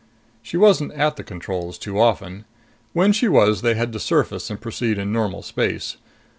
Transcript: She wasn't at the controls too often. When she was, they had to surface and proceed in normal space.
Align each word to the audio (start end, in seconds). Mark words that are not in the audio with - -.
She 0.41 0.57
wasn't 0.57 0.93
at 0.93 1.15
the 1.15 1.23
controls 1.23 1.77
too 1.77 1.99
often. 1.99 2.45
When 2.93 3.13
she 3.13 3.27
was, 3.27 3.61
they 3.61 3.75
had 3.75 3.93
to 3.93 3.99
surface 3.99 4.49
and 4.49 4.59
proceed 4.59 4.97
in 4.97 5.13
normal 5.13 5.43
space. 5.43 5.97